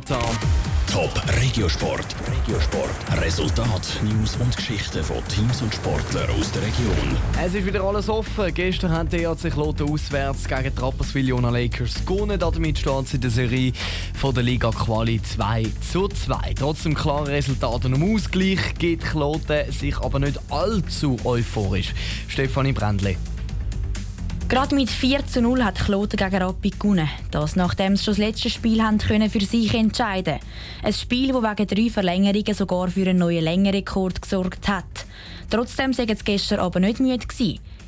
[0.00, 2.16] Top Regiosport.
[2.26, 3.22] Regiosport.
[3.22, 7.16] Resultat, News und Geschichten von Teams und Sportlern aus der Region.
[7.40, 8.52] Es ist wieder alles offen.
[8.52, 12.40] Gestern hat der EAC Kloten auswärts gegen die Rapperswil Lakers gewonnen.
[12.40, 13.72] Damit steht sie in der Serie
[14.14, 16.54] von der Liga Quali 2 zu 2.
[16.58, 21.94] Trotzdem klare Resultate und um Ausgleich geht Kloten sich aber nicht allzu euphorisch.
[22.26, 23.16] Stefanie Brändle.
[24.46, 27.08] Gerade mit 4 zu 0 hat Kloten gegen Rappi gewonnen.
[27.30, 30.38] Das nachdem sie schon das letzte Spiel haben für sich entscheiden
[30.82, 35.06] Ein Spiel, das wegen drei Verlängerungen sogar für einen neuen Längenrekord gesorgt hat.
[35.48, 37.26] Trotzdem waren sie gestern aber nicht müde.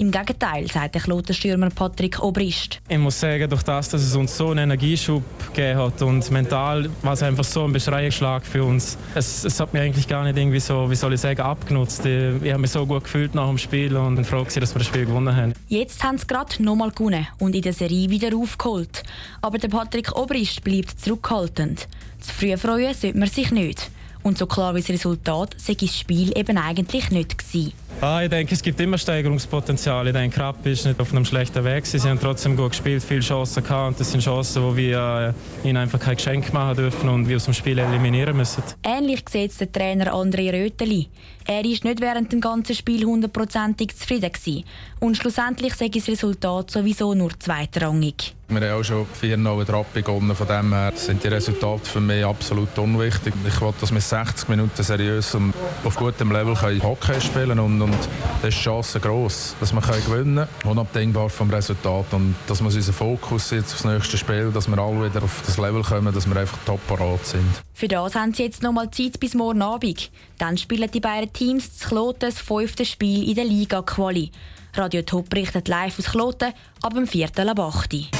[0.00, 2.80] Im Gegenteil, sagt der Klotenstürmer Patrick Obrist.
[2.88, 6.88] Ich muss sagen, durch das, dass es uns so einen Energieschub gegeben hat und mental
[7.02, 8.96] war es einfach so ein Beschreiungsschlag für uns.
[9.14, 12.06] Es, es, hat mir eigentlich gar nicht irgendwie so, wie soll ich sagen, abgenutzt.
[12.06, 14.86] Ich, ich habe mich so gut gefühlt nach dem Spiel und froh, dass wir das
[14.86, 15.52] Spiel gewonnen haben.
[15.68, 19.02] Jetzt haben sie gerade nochmal gewonnen und in der Serie wieder aufgeholt.
[19.42, 21.88] Aber der Patrick Obrist bleibt zurückhaltend.
[22.20, 23.90] Zu früh freuen sollte man sich nicht.
[24.22, 27.74] Und so klar wie das Resultat sei das Spiel eben eigentlich nicht gewesen.
[28.02, 30.06] Ah, ich denke, es gibt immer Steigerungspotenzial.
[30.06, 31.84] Ich denke, Rapp ist nicht auf einem schlechten Weg.
[31.84, 33.88] Sie haben trotzdem gut gespielt, viele Chancen gehabt.
[33.88, 35.34] Und das sind Chancen, wo wir
[35.64, 38.62] äh, ihnen einfach kein Geschenk machen dürfen und wir aus dem Spiel eliminieren müssen.
[38.82, 41.08] Ähnlich sieht der Trainer André Röteli.
[41.46, 44.64] Er war nicht während dem ganzen Spiel hundertprozentig zufrieden gewesen.
[44.98, 48.34] Und schlussendlich sei das Resultat sowieso nur zweitrangig.
[48.50, 50.34] Wir haben auch schon 4-0 Trapp begonnen.
[50.34, 53.32] Von dem her sind die Resultate für mich absolut unwichtig.
[53.46, 57.60] Ich will, dass wir 60 Minuten seriös und auf gutem Level Hockey spielen können.
[57.60, 58.08] Und, und
[58.42, 60.48] da ist die Chance gross, dass wir gewinnen können.
[60.64, 62.06] Unabdingbar vom Resultat.
[62.12, 65.56] Und das muss unser Fokus jetzt aufs nächste Spiel, dass wir alle wieder auf das
[65.56, 67.46] Level kommen, dass wir einfach top parat sind.
[67.72, 70.10] Für das haben sie jetzt noch mal Zeit bis morgen Abend.
[70.38, 74.32] Dann spielen die beiden Teams das Kloten das fünfte Spiel in der Liga-Quali.
[74.74, 77.28] Radio Top berichtet live aus Kloten ab dem 4.
[77.48, 78.19] ab 8.